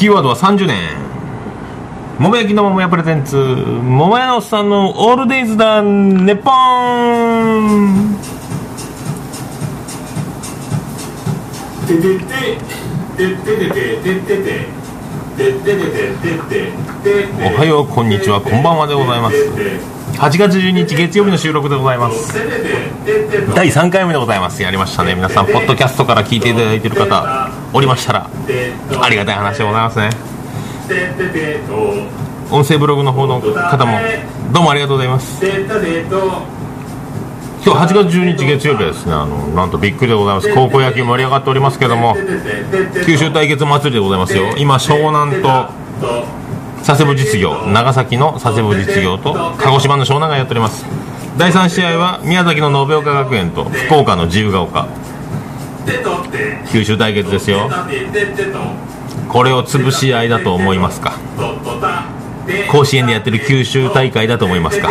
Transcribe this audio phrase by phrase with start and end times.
[0.00, 0.78] キーワードは30年。
[2.18, 3.36] 桃焼きの桃屋プレゼンツ。
[3.36, 8.16] 桃屋のおっさんのオールデイズだネッポン。
[11.86, 14.64] ててててててててて
[17.02, 22.34] ておはようこんにちはこんばんはでございます8月12日月曜日の収録でございます。
[23.54, 24.62] 第3回目でございます。
[24.62, 25.14] やりましたね。
[25.14, 28.28] 皆さんポッドキャストから聞いていただいている方おりましたら
[29.00, 30.10] ありがたい話でございますね。
[32.50, 33.98] 音声ブログの方の方も
[34.52, 35.42] どうもありがとうございます。
[35.42, 35.56] 今
[37.74, 40.52] 日8月12日月曜日はですねあのなんとびっくりでございます。
[40.54, 42.14] 高校野球盛り上がっておりますけども
[43.06, 44.54] 九州対決祭りでございますよ。
[44.58, 45.48] 今湘南と
[46.90, 50.84] 佐世保実業長崎の佐世保実業と鹿児島の湘南がやっております。
[51.38, 54.88] 第3試合は宮崎の延岡学園と福岡の自由が丘。
[56.72, 57.70] 九州対決ですよ。
[59.28, 61.12] これを潰し合いだと思いますか？
[62.72, 64.90] 甲子園でやってる九州大会だと思いますか？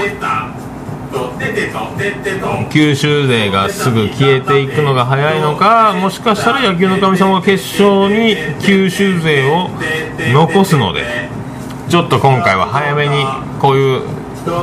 [2.71, 5.93] 九州勢がすぐ消えていくのが早いのか？
[5.99, 9.67] もしかしたら野球の神様が決勝に九州勢を
[10.31, 11.37] 残すので。
[11.89, 13.25] ちょっと今回は早めに
[13.59, 14.01] こういう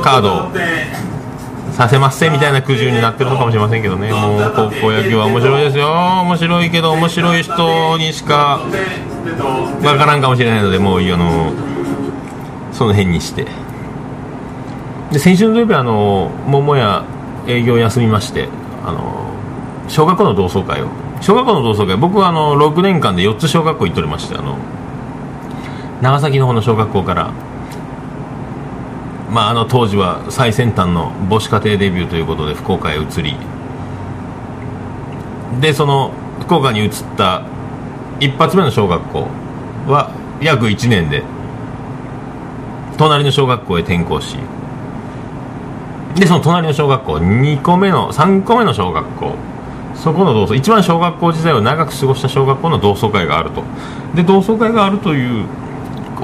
[0.01, 0.51] カードを
[1.73, 4.11] させますせみたいな苦渋になってるのかもしれませんけどね。
[4.11, 5.89] もう高校野球は面白いですよ。
[6.21, 8.61] 面白いけど面白い人にしか
[9.83, 11.51] わからんかもしれないのでもうあの
[12.71, 13.45] その辺にして。
[15.11, 17.05] で先週の土曜日あの桃屋
[17.45, 18.49] 営業休みまして
[18.85, 19.27] あの
[19.87, 20.87] 小学校の同窓会を。
[21.19, 21.97] 小学校の同窓会。
[21.97, 24.57] 僕はあの6年間で4つ小学校行っておりましてあの
[26.01, 27.31] 長崎の方の小学校から
[29.29, 33.35] まあ、あの当時は最先端の母子家庭デビューということで福岡へ移り
[35.59, 37.43] でその福岡に移った
[38.19, 39.27] 一発目の小学校
[39.87, 41.23] は約1年で
[42.97, 44.37] 隣の小学校へ転校し
[46.15, 49.35] でその隣の小学校2個目の3個目の小学校
[49.93, 53.63] そこの同窓一番小学校時代を長く過ごした小学校の同窓会があると。
[54.15, 55.45] で同窓会があるという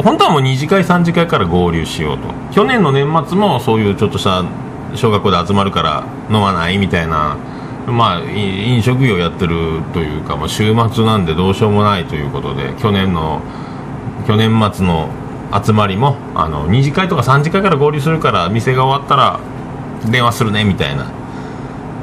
[0.02, 2.24] 本当はもう2次会3次会から合流しようと。
[2.52, 4.44] 去年の年末もそういうちょっとした
[4.96, 7.38] 小学校で集まるから飲まないみたいな
[7.88, 13.42] まあ飲食業やってるというか、まあ、週末なんでどうしようもないということで去年の
[14.28, 15.10] 去年末の
[15.64, 19.40] 集まりもあの2次会とか3次会から合流するから店が終わったら
[20.10, 21.12] 電話するねみたいな。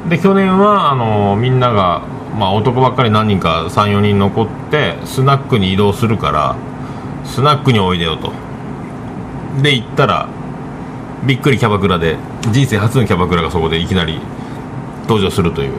[0.09, 2.01] で去年はあのみんなが、
[2.37, 6.55] まあ、男ばっかり何人か34人残ってスナックに移動するから
[7.31, 8.31] スナックにおいでよと。
[9.61, 10.27] で行ったら
[11.25, 12.17] びっくりキャバクラで
[12.51, 14.19] 人生初のキャバクラがそこでいきなり
[15.03, 15.73] 登場するという、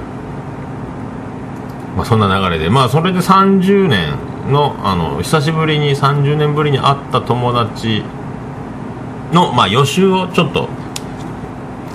[1.96, 2.70] まあ、そんな流れで。
[2.70, 4.16] まあそれで30年
[4.50, 8.02] のあの久しぶりに30年ぶりに会った友達
[9.32, 10.68] の、まあ、予習をちょっと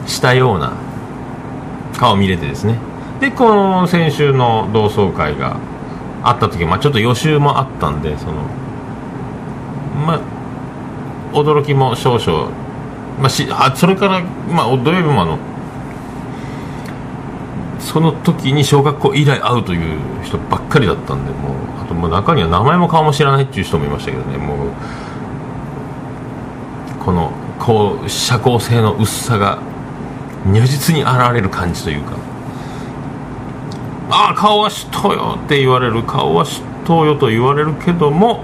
[0.06, 0.74] したような
[1.98, 2.80] 顔見れてですね。
[3.20, 5.58] でこの先週の同窓会が
[6.24, 8.34] あった時、まあ、ちょっと予習もあったんでその
[9.98, 10.38] まあ
[11.34, 12.50] 驚きも少々、
[13.20, 15.38] まあ、しあそれから、まあ、土曜日もあの
[17.80, 24.38] その時に小学校以来会うという人ばっかりだったんでもうあともう中には名前も顔も知らないっていう人もいましたけどね。
[24.38, 24.70] もう
[27.04, 29.60] このこう社交性の薄さが
[30.46, 32.18] 如実に現れる感じというか
[34.10, 38.44] ああ顔は知っとうよって言われる顔は知っとうよと言われるけども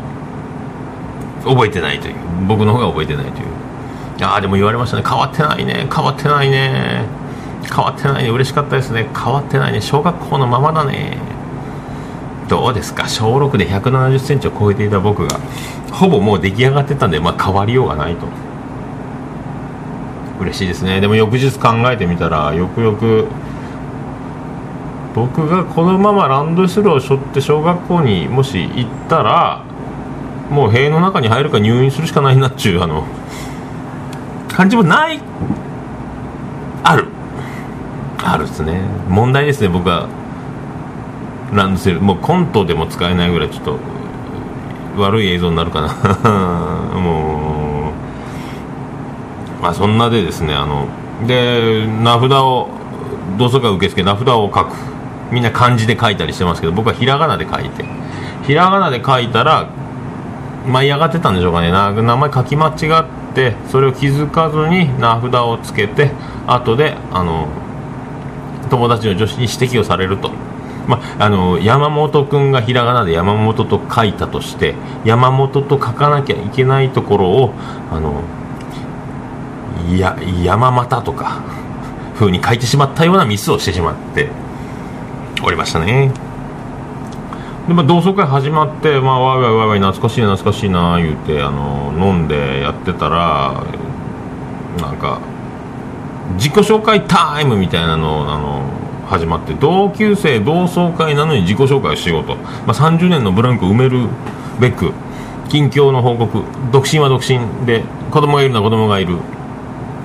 [1.44, 2.16] 覚えてないという。
[2.48, 3.46] 僕の方が覚えてないという。
[4.22, 5.04] ああでも言われましたね。
[5.08, 5.88] 変わってないね。
[5.94, 7.06] 変わってないね。
[7.68, 8.30] 変わってないね。
[8.30, 9.08] 嬉しかったですね。
[9.14, 9.82] 変わってないね。
[9.82, 11.18] 小学校のままだね。
[12.48, 13.08] どうですか？
[13.08, 15.40] 小6で1 7 0センチを超えていた僕が
[15.92, 18.28] ほぼもう出来上がってたんで、まあ、変わりようがないと。
[20.40, 21.00] 嬉しいですね。
[21.02, 23.28] でも翌日考えてみたらよくよく
[25.16, 29.64] 僕がこのままランドセルを背負って小学校にもし行ったら
[30.50, 33.06] もう塀の中に入るか入院するしかないなっちゅうあの
[34.50, 35.20] 感じもない。
[36.84, 37.08] ある。
[38.24, 38.82] あるっすね。
[39.10, 40.08] 問題ですね僕は
[41.52, 42.02] ランドセル。
[42.02, 43.80] もうコントでも使えないぐらいちょっと
[44.98, 45.88] 悪い映像になるかな。
[47.00, 47.92] も
[49.60, 49.64] う。
[49.64, 50.88] まあそんなでですねあの
[51.26, 52.70] で名札を
[53.38, 54.76] 同窓会受付名札を書く。
[55.32, 57.86] みんな漢字で書いたりしてますけど僕はひらがなで書いて。
[58.44, 59.68] ひらがなで書いたら
[60.66, 61.72] 舞い上がってたんでしょうかね。
[61.72, 66.12] 名前書き間違ってそれを気づかずに名札をつけて
[66.48, 67.48] 後であの
[68.70, 70.32] 友達の女子に指摘をされると。
[70.86, 74.76] まあ、の山本君がひらがなで山本と書いたとして
[75.06, 77.54] 山本と書かなきゃいけないところを
[77.90, 78.22] あの
[79.98, 81.42] や山又とか
[82.16, 84.30] 風に書いてしまったようなミスをしてしまって
[85.42, 86.12] おりましたね。
[87.68, 93.64] で、まあ、同窓会始まって、まあ、わいわいわいわい懐かしいな懐かしいな言うてあの飲んでやってたら
[94.80, 95.22] なんか
[96.36, 98.64] 自己紹介タイムみたいなのあの
[99.08, 104.08] 始まって同級生同窓会なのに自己紹介をしようと、まあ、30年のブランク埋める
[104.60, 104.92] べく
[105.50, 109.18] 近況の報告独身は独身で子供がいるのは子供がいる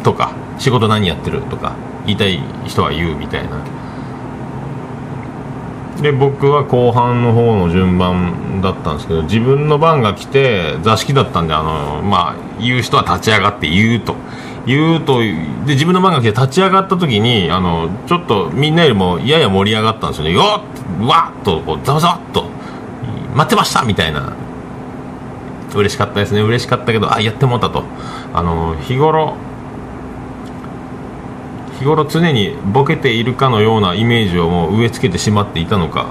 [0.05, 1.75] とか仕事何やってるとか
[2.07, 3.78] 言いたい人は言うみたいな。
[6.03, 14.15] で僕は後半の方の順番だったんですけど自分の番が来て座敷だったんであのまあ言う人は立ち上がって言うと。
[14.67, 15.33] 言うとで
[15.69, 20.35] 自分の番が来て立ち上がった時にあのちょっとみんなよりもやや盛り上がったんですよね。
[20.35, 22.45] よっわっとこうざわざわっと
[23.35, 24.37] 待ってましたみたいな。
[25.75, 26.43] 嬉しかったですね。
[26.43, 27.83] 嬉しかったけどあやってもったと。
[28.35, 29.37] あの日頃
[31.79, 36.07] 日頃常にボケているかのようなイメージをもう植え付けてしまっていたのか。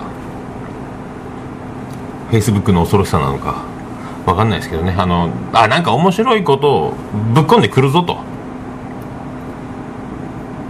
[2.29, 3.63] フェイスブックの恐ろしさなのか。
[4.25, 4.95] 分かんないですけどね。
[4.97, 6.93] あのあなんか面白いことを
[7.33, 8.17] ぶっ込んでくるぞと。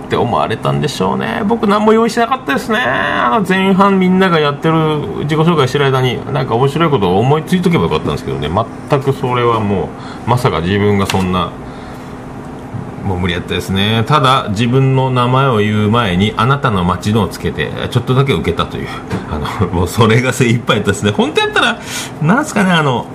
[0.07, 1.44] って思われたんでしょうね。
[1.45, 2.79] 僕何も用意しなかったですね。
[2.79, 8.49] あの前半みんながやってる自己紹介してる間になんか面白いことを思いついとけばよかったんですけどね。
[8.89, 9.89] 全くそれはも
[10.25, 11.51] うまさか自分がそんな
[13.07, 14.04] もう無理やったですね。
[14.06, 18.88] ただ自分の名前を言う前にあなたの街のをつけてちょっとだけ受けたという。
[19.31, 21.12] あのもうそれが精一杯ですね。
[21.12, 21.80] 本当やったら
[22.21, 23.07] なんすかねあの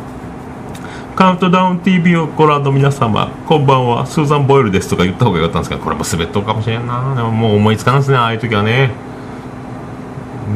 [1.14, 7.14] カウントダウン TV をご覧の皆様こんばんはスーザン・ボイルですとか言った方がよかったんですけどこれも滑っとるかもしれんな。
[7.14, 8.90] でももう思いつかないですねああいう時はね。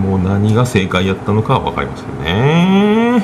[0.02, 3.22] もう何が正解やったのかは分かりませんね。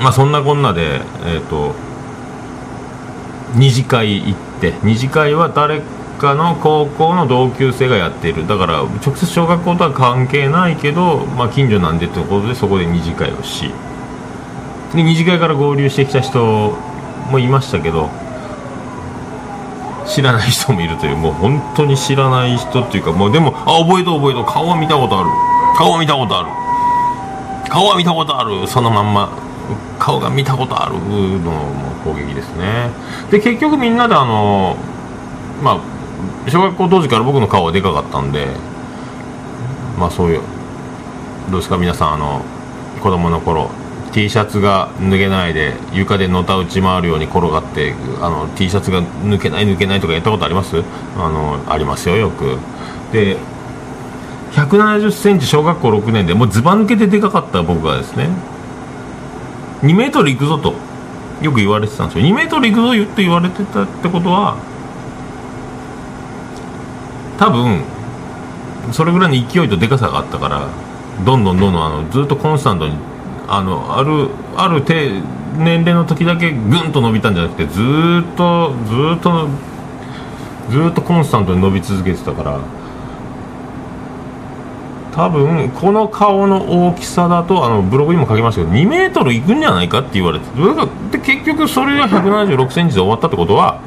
[0.00, 1.74] まあそんなこんなでえっ、ー、と
[3.54, 5.82] 二次会行って二次会は誰
[6.18, 8.46] かの高校の同級生がやっている。
[8.46, 13.70] だから直接小学校とは関係ないけど、まあ、近所なんでってことでそこで二次会をし。
[14.94, 16.76] で二次会から合流してきた人
[17.30, 18.10] もいましたけど
[20.06, 21.16] 知らない人もいるという。
[21.16, 24.44] もう本当に知らない人っていうかもうでもあ覚えた覚えた。
[24.44, 25.28] 顔は見たことある。
[25.76, 26.48] 顔は見たことある。
[27.70, 28.66] 顔は見たことある。
[28.66, 29.49] そのまんま。
[30.10, 32.90] 顔が見たことあるのも攻撃ですね。
[33.30, 34.76] で結局みんなであの
[35.62, 35.72] ま
[36.46, 38.48] あ小学校当時から僕の顔はでかかったんで
[39.98, 40.40] まあそういう
[41.50, 41.78] どうですか？
[41.78, 42.42] 皆さんあの
[43.00, 43.70] 子供の頃
[44.12, 50.82] T シャツが脱げないで床でのた打ち回るように転がってあの T シャツが抜けない抜けないとかやったことあります？
[51.16, 52.58] あのありますよよく。
[53.12, 53.36] で
[54.52, 58.28] 1 7 0センチ小学校6年でもうずば抜けてでかかった僕がですね。
[59.82, 60.74] 2メートルいくぞと。
[61.42, 62.24] よく言われてたんですよ。
[62.24, 64.56] 2メートルいくぞって言われてたってことは
[67.38, 67.82] 多分
[68.92, 70.68] それぐらいの勢いとでかさがあったから
[71.24, 72.94] どんどんどんどんあのずっとコンスタントに
[73.48, 74.84] あのあるある
[75.56, 79.48] 年齢の時だけぐんと伸びたんじゃなくてずっとずっと
[80.70, 82.60] ずっとコンスタントに伸び続けてたから
[85.14, 90.46] 多分この顔の大きさだとあのブログにも書きましたけど2メートルいくんじゃないかって言われて
[91.10, 93.80] で結局それが1 7 6センチで終わったってことは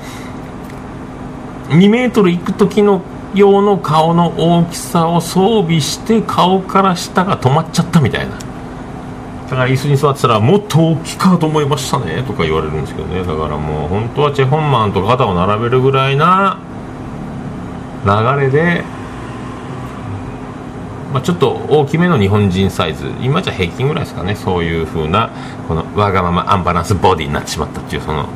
[1.70, 3.02] 2メートルいく時の
[3.34, 8.38] 用の顔の大きさを装備して顔から下が止まっちゃったみたいな。
[8.38, 16.58] だから椅子に座ってたらもっと大きいかと思いましたねとか言われるんですけどねだからもう本当はチェ・ホンマンと肩を並べるぐらいな
[18.06, 18.84] 流れで、
[21.14, 23.06] まあ、ちょっと大きめの日本人サイズ。
[23.22, 24.36] 今じゃ平均ぐらいですかね。
[24.36, 25.30] そういう風な
[25.68, 28.28] このわがままアンバランスボディになってしまったっていうその、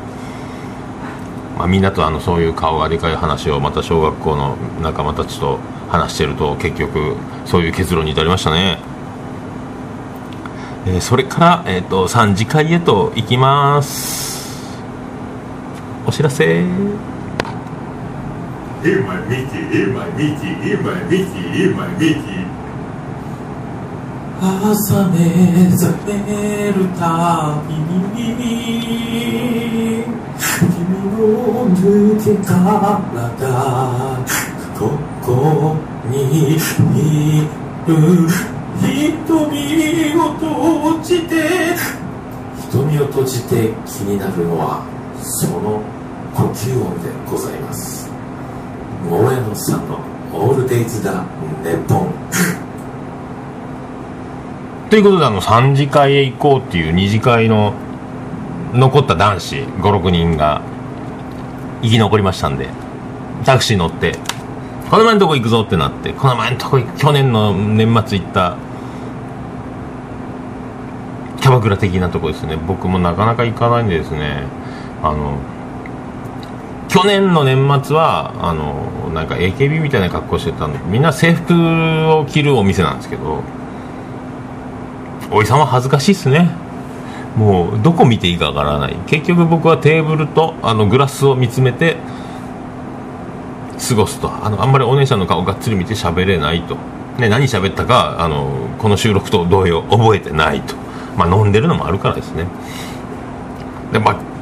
[1.57, 5.57] まあ、みんなとあのそういう顔がでかい話をまた小学校の仲間たちと
[5.89, 7.15] 話してると結局
[7.45, 8.77] そういう結論に至りましたね。
[10.85, 14.77] えー、それから、えーと、3次会へと行きます。
[16.05, 16.63] お知らせ。
[24.39, 25.17] 朝目
[25.71, 28.35] 覚めるたびに
[30.51, 30.85] 君
[31.17, 31.17] の
[31.75, 31.81] 抜
[32.23, 32.53] け体
[34.77, 34.79] こ
[35.23, 35.75] こ
[36.11, 36.59] にいる
[39.07, 41.33] 瞳を閉じて
[42.69, 44.85] 瞳を閉じて気になるのは
[45.23, 45.81] その
[46.35, 48.07] 呼吸音でございます。
[49.09, 49.99] 桃屋のさんの
[50.31, 51.25] オールデイズだ
[51.63, 52.66] ネポン。
[54.89, 57.73] ということであの3次会へ行こうっていう2次会の
[58.73, 60.61] 残った男子56人が
[61.81, 62.69] 生き残りましたんで
[63.45, 64.13] タクシー乗って
[64.89, 68.57] この前のとこ行くぞってなってこの前のとこ去年の年末行った
[71.41, 72.57] キャバクラ的なとこですね。
[72.57, 74.43] 僕もなかなか行かないんでですね。
[75.01, 75.37] あの
[76.89, 81.53] 去年の年末はあのなんか AKB みたいな格好してたんでみんな制服
[82.11, 83.43] を着るお店なんですけど
[85.31, 86.49] おじさんは恥ずかしいっすね。
[87.35, 88.95] もうどこ見ていいかわからない。
[89.07, 91.97] 結局僕はテーブルとあのグラスを見つめて
[93.87, 94.31] 過ごすと。
[94.43, 96.75] あのあんまりお姉ちゃんの顔がっつり見て喋れないと、
[97.19, 100.75] ね、何喋ったかあのこの収録と同様覚えてないと、
[101.17, 102.47] まあ、飲んでるのもあるからですね。
[103.91, 104.37] でまあ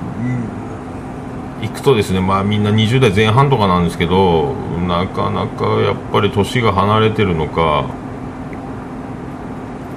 [1.62, 4.54] 行くとですね、まあ、みんな20代前半とかなんですけど
[4.88, 7.89] なかなかやっぱり年が離れてるのか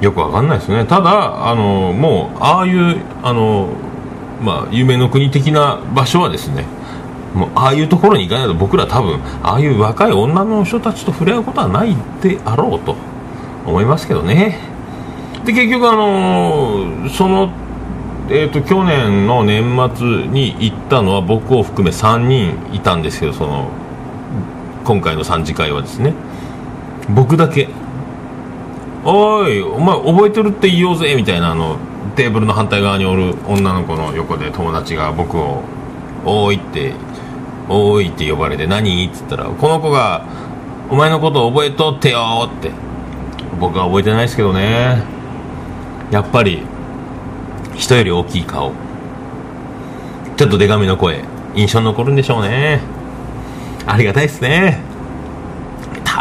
[0.00, 0.84] よくわかんないですね。
[0.84, 3.68] ただあのもうああいうあの、
[4.42, 6.64] まあ、夢の国的な場所はですね
[7.34, 12.96] もうああいうところに行かないと僕ら多分ああいう若い女の人たちと触れ合うことはないであろうと
[13.66, 14.58] 思いますけどね。
[15.44, 17.50] で結局あのその
[18.30, 19.64] えーと、去年の年
[19.96, 23.70] 末に行ったのは僕を含め3人いたんですけどその
[24.84, 26.12] 今回の3次会はですね。
[27.08, 27.70] 僕だけ
[29.04, 31.76] 「おいお前覚えてるって言おうぜ」みたいなあの
[32.16, 35.62] テーブルの反対側におる女の子の横で友達が僕を
[36.26, 36.92] 「おい」って
[37.68, 40.22] 「おい」って呼ばれて「何?」って言ったらこの子が
[40.90, 42.70] 「お前のこと覚えとってよ」って
[43.60, 45.02] 僕は覚えてないですけどね。
[46.10, 46.62] やっぱり
[47.76, 48.72] 人より大きい顔。
[50.36, 51.24] ちょっとデカめの声。
[51.54, 52.80] 印象に残るんでしょうね。
[53.86, 54.80] ありがたいですね。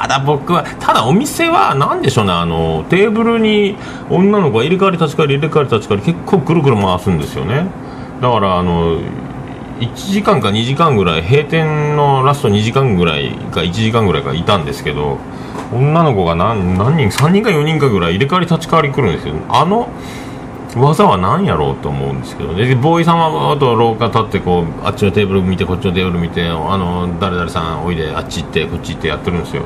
[0.07, 3.75] ただ僕はただお店は何でしょうねあのテーブルに
[4.09, 7.67] 女の子が入れ替わり立ち替わり入れ替わり立ち替わり結構ぐるぐる回すんですよね。
[8.21, 9.01] だからあの
[9.79, 15.17] 1時間か2時間ぐらい閉店のラスト2時間ぐらいか1時間ぐらいかいたんですけど
[15.73, 19.35] 女の子が何何人3人か4人かぐらい入れ替わり立ち替わり来るんですよ。
[19.49, 19.89] あの
[20.75, 22.75] 技は何やろうと思うんですけどね。
[22.75, 29.63] ボーイさんはあと廊下立ってこうあっちのテーブル見てこっちのテーブル見てあの誰々さんおいであっち行ってこっち行ってやってるんですよ。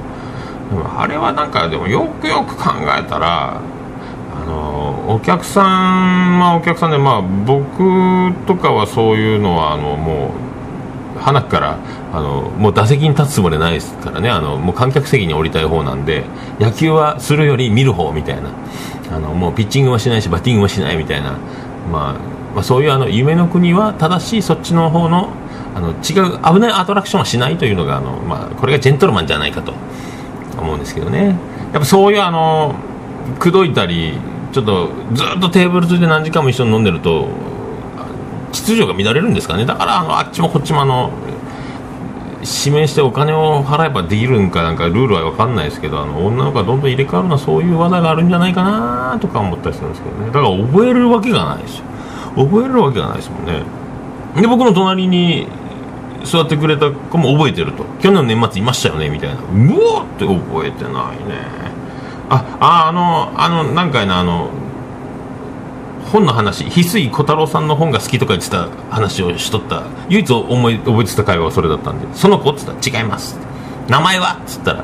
[0.97, 3.59] あれはなんかでもよくよく考えたら
[4.33, 10.31] あのお客さんまあお客さんでまあ僕とかはそういうのはあのも
[11.17, 11.77] う花から
[12.13, 14.29] あのもう打席に立つつもりないですからね。
[14.29, 16.23] あのもう観客席に降りたい方なんで
[16.59, 18.49] 野球はするより見る方みたいな。
[19.11, 21.31] あのもうピッチングもしないしバッティングもしないみたいな、
[21.91, 22.13] まあ、
[22.55, 25.33] まあそういうあの夢の国は正しいそっちの方の
[25.75, 29.73] あの違う危ないアトラクションはしないというのがあの、まあ、これがジェントルマンじゃないかと。
[30.60, 31.38] 思うんですけどね。
[31.72, 32.75] やっぱそういうあの
[33.39, 34.13] 口説いたり
[34.51, 37.27] ちょっとずっとテーブルついて何時間も一緒に飲んでると
[38.51, 39.65] 秩序が乱れるんですかね。
[39.65, 41.12] だからあのあっちもこっちもあの
[42.65, 50.25] 指名してお金を払えばできるんかなんかルールは分かんないですけどあの女の子がどんどん入れ替わるのはそういう技があるんじゃないかなとか思ったりするんですけどね。
[50.27, 51.86] だから覚えるわけがないですよ。
[52.36, 53.63] 覚えるわけがないですもんね。
[54.36, 55.48] で僕の隣に
[56.23, 57.83] 座ってくれた子も覚えてると。
[58.01, 59.35] 去年の年末いましたよねみたいな。
[59.35, 60.93] うおって覚えてない
[61.27, 61.41] ね。
[62.29, 64.49] あああのあの何回のあの
[66.11, 69.83] 本の話翡翠小太郎さんの本が好きとか言ってた話をしとった。
[70.09, 72.07] 唯一思い覚えてた会話はそれだったんで。
[72.15, 73.37] その子っつったら違います。
[73.87, 74.83] 名前はっつったら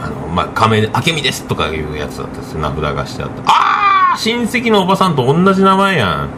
[0.00, 2.60] あのまあ仮名で明美ですとかいうやつだったんですよ。
[2.60, 3.42] 名札がしてあった。
[3.46, 6.28] ああ親戚のおばさんと同じ名前やん。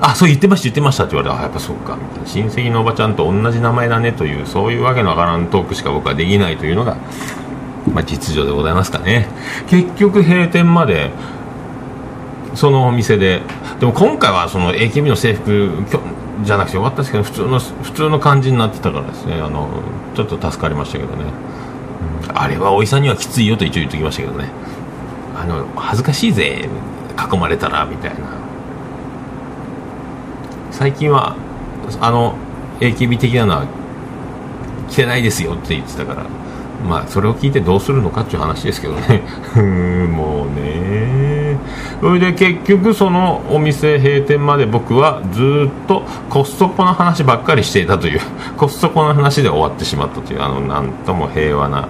[0.00, 1.96] あそう言ってました言ってましたって言われてあやっぱそうか。
[2.24, 6.96] 親戚のおばちゃんと同じ名前だねというそういうわけのわからんトークしか僕はできないというのが
[7.92, 9.28] まあ実情でございますかね。
[9.68, 11.10] 結局閉店まで
[12.54, 13.42] そのお店で
[13.80, 15.70] でも今回はその AKB の制服
[16.42, 19.34] じゃなくてよかったですけど普通の普通の感じになってたからですね。
[19.34, 19.68] あの
[20.14, 21.24] ちょっと助かりましたけどね、
[22.34, 24.48] あれはおいさんにはきついよと一応言っときましたけどね。
[25.34, 26.68] あの恥ずかしいぜ
[27.32, 28.35] 囲まれたらみたいな。
[30.76, 31.34] 最近は
[32.02, 32.34] あの
[32.80, 33.66] AKB 的なのは
[34.90, 36.28] 着てないですよって言ってたから
[36.86, 39.22] まあそれを聞いてどうするのかっていう話ですけどね。
[40.12, 41.58] もうね。
[42.00, 48.20] それで結局そのお店閉店まで僕はずっとコストコの話ばっかりしていたという
[48.58, 51.88] コストコの話で終わってしまったというあのなんとも平和な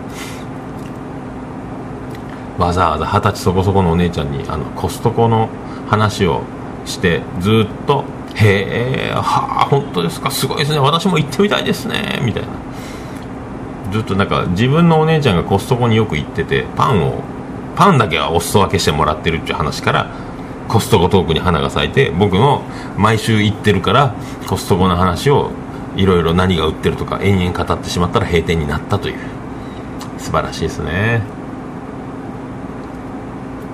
[2.57, 5.49] わざわざ二十歳そこそこのお姉ちゃんにあのコストコの
[5.89, 6.43] 話を
[6.85, 8.05] してずっと
[8.37, 10.31] 「へえはあ本当ですか？
[10.31, 10.79] すごいですね。
[10.79, 12.49] 私も行ってみたいですね」みたいな。
[13.93, 17.23] ずっとなんか自分のお姉ちゃんがコストコによく行っててパンを
[17.77, 20.11] パンだけはお裾分けしてもらってるっていう話から
[20.69, 22.63] コストコトークに花が咲いて僕の
[22.97, 24.15] 毎週行ってるから
[24.49, 25.51] コストコの話を
[25.97, 29.19] いろいろ何が売ってるとか延々語ってしまったら閉店になったという。
[30.19, 31.21] 素晴らしいですね、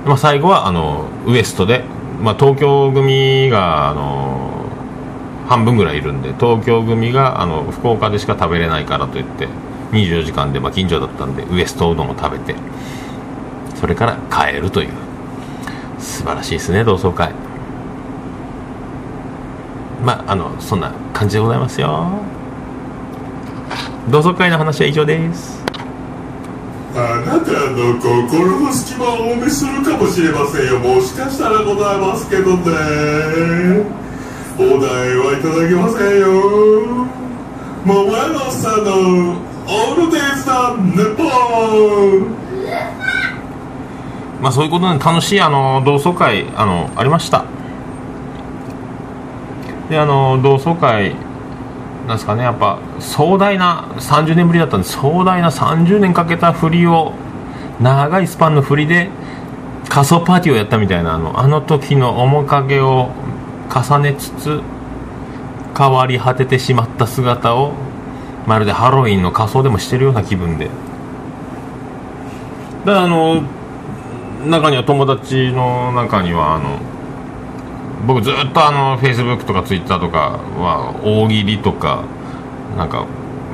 [0.04, 1.84] まあ、最後はあのウエストで、
[2.20, 4.31] まあ、東京組があの
[5.48, 9.48] 半分ぐらいいるんで東京組があの福岡でしか食べれないからといって
[9.92, 12.54] 24時間で、まあ、近所だったんでウエストうどんを食べて
[13.74, 15.02] それから帰るという。
[16.02, 17.32] 素晴らしいですね同窓会。
[20.04, 22.08] まああのそんな感じでございますよ。
[24.10, 25.62] 同窓会の話は以上です。
[26.94, 30.78] あなたの心の隙間をお見せするかもしれませんよ。
[30.80, 34.01] もしかしたらございますけどね。
[34.58, 37.06] お題はいただけませんよ。
[37.84, 38.92] 桃屋のさんの
[39.66, 41.26] オールデイズだネポン
[44.40, 47.44] まあそういうことで楽しいあの同窓会あのありました。
[49.88, 51.14] であの同窓会
[52.06, 52.42] なんですかね。
[52.42, 57.12] やっぱ壮大な30年ぶりだったんで壮大な30年かけた振りを
[57.80, 59.10] 長いスパンの振りで
[59.88, 63.10] 仮想パーティーをやったみたいなあのあの時の面影を
[63.72, 64.60] 重ねつつ
[65.76, 67.72] 変わり果ててしまった姿を
[68.46, 70.68] まるでハロウィンの仮装でもしてるような気分で。
[72.84, 73.42] だからあの
[74.46, 76.78] 中には友達の中にはあの
[78.06, 82.04] 僕ずっとあのフェイスブックとかツイッターとかは大喜利とか
[82.76, 83.06] なんか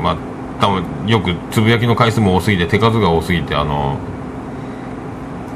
[0.02, 0.16] まあ
[0.60, 3.98] 多分よくつぶやきの回数も多すぎて手数が多すぎてあの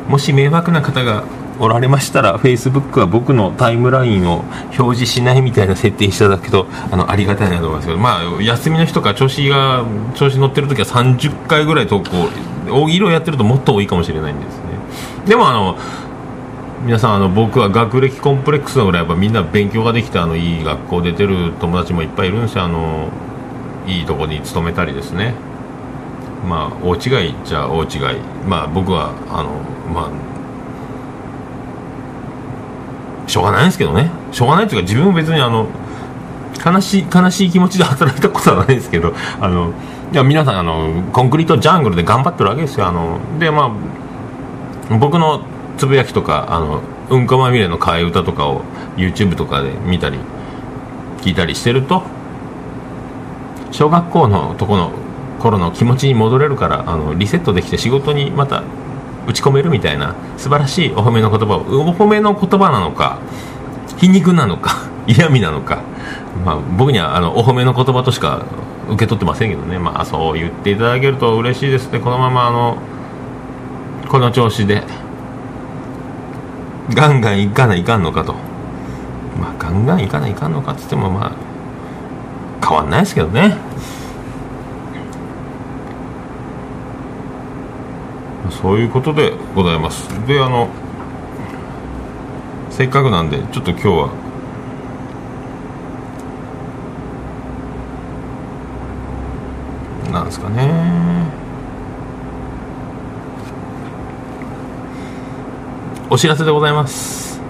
[0.09, 1.25] もし迷惑な方が
[1.63, 4.41] おられましたらフェイスブックは僕のタイムラインを
[4.77, 12.29] 表示しないみたいな設定していただくとあのありがたいなと思いますけどまあ休みの日とか調子が調子乗ってる時は30回ぐらい投稿
[12.69, 14.65] 大喜利をやってるともっと多いかもしれないんですね。
[15.29, 15.79] でもあの
[16.85, 22.65] 皆さんあの僕は学歴コンプレックスのぐらいやっぱみんな勉強ができてあのいい学校出てる友達もいっぱいいるんですよ。
[22.65, 23.09] あの
[23.87, 25.35] いいとこに勤めたりですね。
[26.49, 28.21] まあ大違いじゃ大違い。
[28.49, 29.61] まあ僕はあの
[29.95, 30.32] まあ
[33.27, 34.11] しょうがないんですけどね。
[34.33, 35.67] しょうがないっていうか自分も別にあの
[36.65, 39.71] 悲しい悲しい気持ちで 働いたことはないですけどあの
[40.13, 42.87] いや皆さんあのコンクリートジャングルで頑張ってるわけですよ。
[42.87, 43.71] あのでま
[44.91, 45.41] あ僕の
[45.79, 46.81] つぶやきとかあの
[47.11, 48.63] うんこまみれの替え歌とかを
[48.97, 50.19] YouTube とかで見たり
[51.23, 52.03] 聞いたりしてると
[53.71, 54.91] 小学校のとこの
[55.41, 58.63] 頃の気持ちに戻れるからあのリセットできて仕事にまた
[59.27, 63.19] 打ち込めるみたいな素晴らしいお褒めの言葉をお褒めの言葉なのか
[63.99, 65.79] 皮肉なのか 嫌味なのか、
[66.45, 68.43] まあ、僕にはあのお褒めの言葉としか
[68.89, 71.91] 受け取ってませんけどね、まあ、そう言っていただけると嬉しいです。
[71.93, 72.77] ねこのままあの
[74.09, 74.83] この調子で
[76.95, 78.35] ガンガンいかないかんのかと。
[79.41, 81.33] まあガンガンいかないかんのかっつってもまあ
[82.67, 83.57] 変わんないですけどね。
[88.51, 90.09] そういうことでございます。
[90.27, 90.69] であの
[92.71, 94.11] せっかくなんでちょっと今日は
[100.13, 101.31] なんですかね。
[106.11, 107.41] お知らせでございます。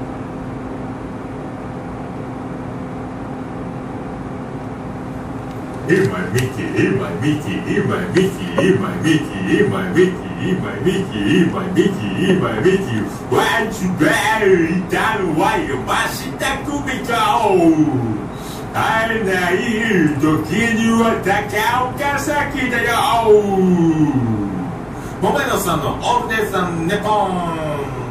[5.89, 6.71] えいみきい
[7.21, 8.73] みきいみきい
[9.95, 12.99] み my Mickey, my Mickey, my Mickey.
[13.31, 15.37] What's very done?
[15.37, 18.13] Why you must that to be go?
[18.75, 19.59] あれない
[20.19, 22.97] 時には高岡崎だよ
[25.21, 28.02] 桃野さんのオールデイさんネポン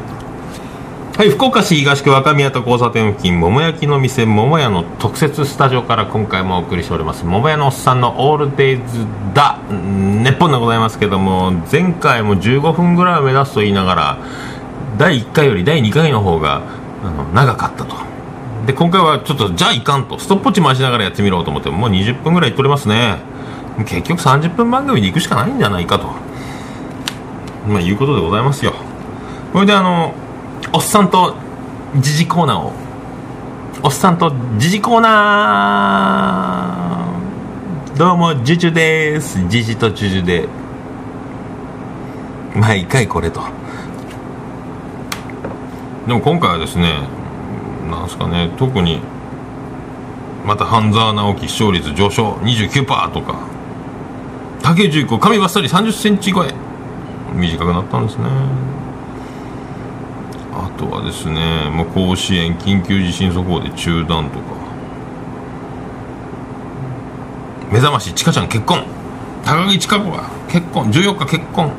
[1.17, 14.17] はい、福岡市東区若宮と交差点付近、桃焼きの店、桃屋の特設スタジオから今回もお送りしております、桃屋のおっさんのオールデイズだ、日本でございますけども、前回も15分ぐらいを目指すと言いながら、
[14.97, 16.62] 第1回より第2回の方が
[17.04, 17.97] あの長かったと。
[18.65, 23.17] で、今回はちょっと、じゃあいかんと、ストップウォッチ回しながらやってみろと思って、もう20分ぐらいいっておりますね。
[23.86, 26.06] 結局30分番組で行くしかないんじゃないかと。
[27.67, 28.74] まあ、いうことでございますよ。
[29.52, 30.13] これであの、
[30.74, 31.36] おっさんと
[31.97, 32.60] 時事コーナー。
[32.60, 32.71] を
[33.84, 37.97] おっさんと時事コーナー。
[37.97, 39.45] どうもジュジュです。
[39.50, 40.47] 時事とジュジュで。
[42.56, 43.41] 毎回これと。
[46.08, 47.02] でも今回はですね
[47.89, 49.02] なんですかね特に
[50.45, 53.36] また半沢直樹視聴率上昇29%とか。
[54.63, 56.54] 竹内子髪ばっさり3 0センチ超え。
[57.34, 58.24] 短くなったんですね。
[60.82, 64.62] とはですねもう甲子園緊急地震速報で中断とか。
[67.72, 68.84] 目覚ましちかちゃん結婚。
[69.46, 70.91] 高木千佳子が結婚。
[70.91, 71.72] 14日結婚。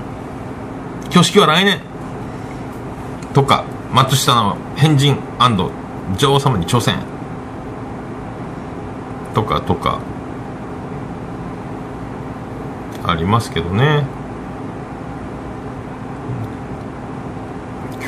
[1.06, 1.80] 挙式は来年。
[3.34, 5.18] とか松下の変人
[6.16, 6.96] 女王様に挑戦。
[9.34, 10.00] とかとか。
[13.04, 14.21] ありますけどね。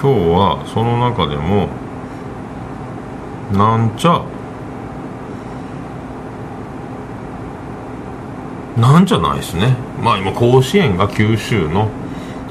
[0.05, 1.67] 今日はその中でも
[3.51, 4.23] なんちゃ
[8.79, 9.75] なんじゃないですね。
[10.03, 11.89] まあ今甲子園が九州の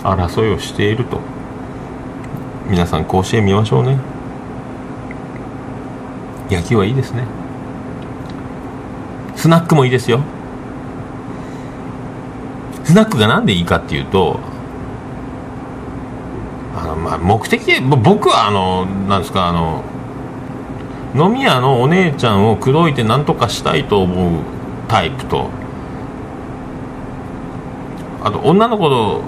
[0.01, 1.19] 争いをしていると。
[2.71, 3.99] 皆さん甲子園見ましょうね。
[6.49, 7.23] 野球はいいですね。
[9.35, 10.21] スナックもいいですよ。
[12.83, 14.39] スナックがなんでいいかっていうと、
[17.03, 19.83] まあ、目的僕はあのなんですかあの
[21.15, 24.41] 飲み屋のお姉ちゃんを口説いて何とかしたいと思う
[24.87, 25.49] タイプと。
[28.23, 29.21] あと女の子と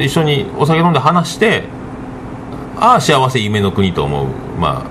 [0.00, 1.64] 一緒にお酒飲んで話して
[2.76, 4.26] ああ幸せ夢の国と思う。
[4.58, 4.86] ま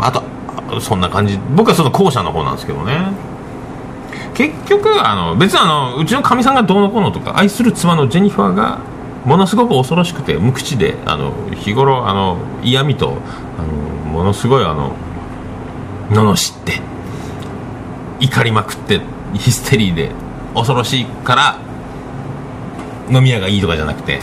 [0.00, 1.38] ああとそんな感じ。
[1.56, 3.08] 僕はその後者の方なんですけどね。
[4.38, 8.78] 結局あの別にあのうちのかみさんがどうのこうのとか愛する妻のジェニファーが
[9.24, 13.18] ものすごく恐ろしくて無口であの日頃あの嫌味と
[13.58, 14.94] あのものすごいあの
[16.10, 16.80] 罵って
[18.20, 19.00] 怒りまくって
[19.34, 20.12] ヒステリーで
[20.54, 21.58] 恐ろしいから
[23.10, 24.20] 飲み屋がいいとかじゃなくて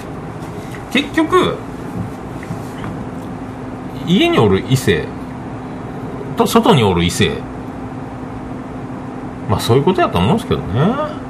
[0.93, 1.57] 結局
[4.07, 5.09] 家におる異性
[6.37, 7.41] と外におる異性
[9.49, 11.25] まあそういうことやと思うんですけどね。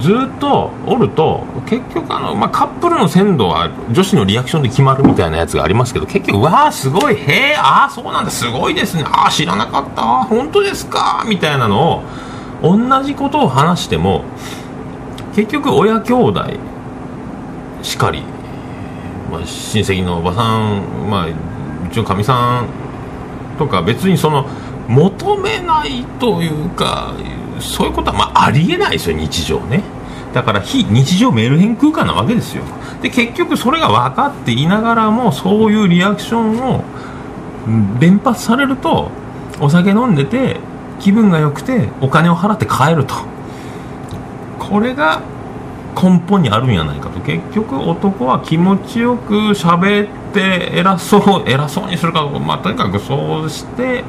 [0.00, 9.04] ずっとおると結局あの、まあ、カップルの鮮度は女子のリアクションで決まるみたいなやつがありますけど結局わあすごいへえああそうなんだすごいですね。
[9.06, 10.02] ああ知らなかった。
[10.24, 11.24] 本当ですか？
[11.28, 12.02] みたいなのを
[12.62, 14.24] 同じことを話しても
[15.36, 16.44] 結局親兄弟
[17.82, 18.22] しかり、
[19.30, 21.34] まあ、親戚のおばさん、まあ、う
[21.92, 22.66] ちのかみさん
[23.56, 24.48] とか別にその
[24.88, 27.14] 求めないというか
[27.60, 29.82] そういうことはまあありえないですよ日常ね。
[30.32, 32.62] だから非日常メール変空間なわけですよ。
[33.02, 36.82] で結局それが分かっていながらもそういうリアクションを
[38.00, 39.10] 連発されると
[39.60, 40.56] お酒飲んでて
[41.00, 43.14] 気分が良くてお金を払って帰ると。
[44.58, 45.20] これが
[45.94, 47.20] 根本にあるんやないかと。
[47.20, 54.02] 結局男は気持ちよく喋って偉そう偉そうにするかまあとにかくそうして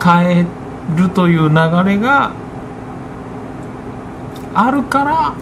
[0.00, 0.46] 帰
[0.96, 2.32] るという流れが
[4.54, 5.34] あるから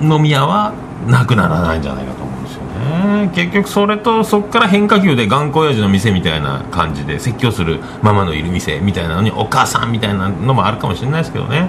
[0.00, 0.72] 飲み屋は
[1.06, 3.30] なくならないんじゃないかと思うんですよね。
[3.34, 11.68] 結局それとそこから変化球で頑固親父の店みたいな感じで説教するママのいる店みたいなのにお母さんみたいなのもあるかもしれないですけどね。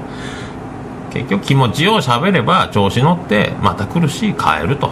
[1.12, 4.90] 結局気持ちよう喋れば調子乗ってまた来るし帰ると。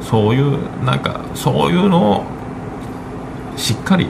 [0.00, 2.24] そういうなんかそういうのを
[3.56, 4.08] しっかり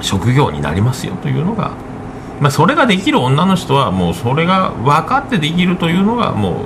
[0.00, 1.72] 職業になりますよというのが、
[2.40, 6.64] まあ、それができる女の人はもうそれが分かってできるというのがも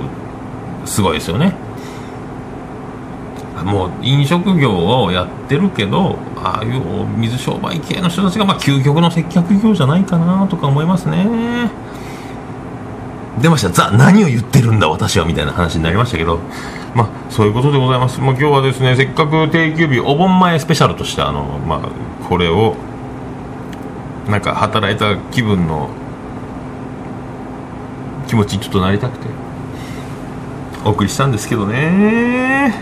[0.85, 1.55] うすごいですよね。
[3.63, 11.69] もう飲食業をやってるけどああいう水商売系の人たちがまあ究極の接客業じゃないかなとか思いますね。
[13.41, 13.69] 出ました。
[13.69, 16.39] ザ何を言ってるんだ私はみたいな話になりましたけど。
[16.95, 22.75] まあそういうことでございます、まあ、今日はですねせっかく定休日お盆前スペシャルとしてあのまあこれを
[24.29, 25.89] なんか働いた気分の
[28.27, 29.27] 気持ちにちょっとなりたくて。
[30.85, 32.73] お送りしたんですけどね。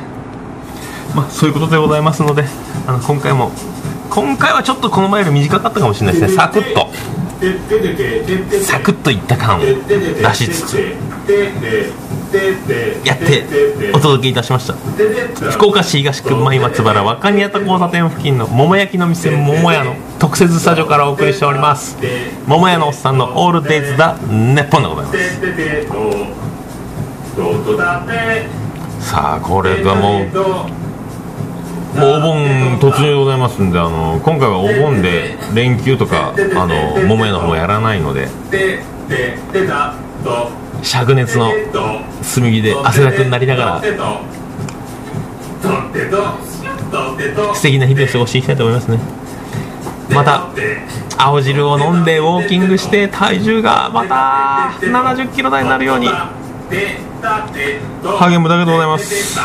[1.15, 2.43] まあそういうことでございますので
[2.85, 3.51] あの今回も
[4.09, 6.37] 今回はちょっとこの前より短かったかもしれないですね。
[6.37, 6.91] サクッと。
[8.63, 10.95] サクッといった感を出しつつ
[13.03, 13.45] やって
[13.93, 14.73] お届けいたしました。
[15.51, 21.97] 福岡市東区前松原若宮田交差点付近の桃焼きの店桃屋の特設スタジオからお送りしております。
[22.45, 25.17] 桃屋のおっさんのオールデイズだネッポンでございます
[28.99, 30.25] さあこれがもう
[31.97, 38.27] もうお盆突入でございますんであの今回はお盆で連休とかあの桃屋の方もやらないので
[40.83, 41.51] 灼熱の
[42.21, 43.81] 炭火で汗だくになりながら
[47.53, 48.99] 素敵な日々を過ごしていきたいと思いますね。
[50.13, 50.47] また
[51.17, 56.07] 青汁を飲んでウォーキングして体重がまた70キロ台になるように。
[58.19, 59.39] 励むだけでございます。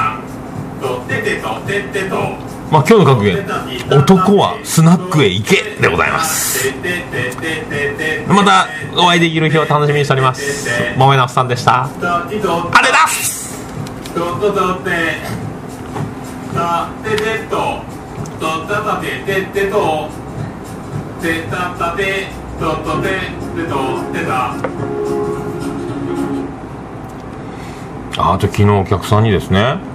[2.72, 3.36] まあ今日の格言
[3.98, 6.72] 男はスナックへ行けでございます。
[8.26, 10.70] またお会いできる日を楽しみにしております。
[10.96, 11.84] もめなふさんでした。
[11.84, 12.40] あれ
[12.90, 13.06] だ
[14.14, 14.90] とととて
[16.54, 17.82] たててと
[18.40, 20.08] とたたてててと
[21.20, 24.54] てたたてととててとてた
[28.16, 29.76] ああと昨日お客さんにですね「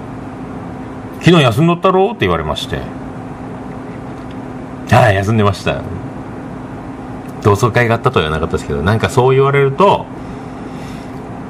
[1.20, 2.78] 昨日休んどったろう?」って言われまして
[4.90, 5.76] 「はい休んでました」
[7.42, 10.06] 同窓会があったとは言わなかったですけどなんかそう言われると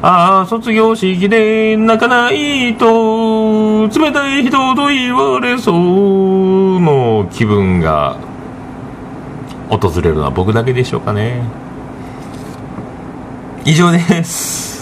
[0.01, 8.17] ああ卒業式で泣かないと冷たい人と言われそうの気分が
[9.71, 11.43] 訪れるのは僕だけでしょうかね。
[13.65, 14.78] 以上です。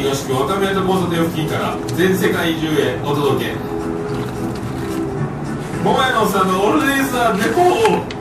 [0.00, 3.54] 東区若宮と交差点付近から全世界中へお届け。
[5.84, 8.19] 桃屋のおっさんのオールデイズ・ザ・レポー